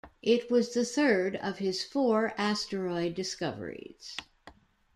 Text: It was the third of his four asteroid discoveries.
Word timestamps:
It 0.23 0.49
was 0.49 0.73
the 0.73 0.83
third 0.83 1.35
of 1.35 1.59
his 1.59 1.83
four 1.83 2.33
asteroid 2.35 3.13
discoveries. 3.13 4.17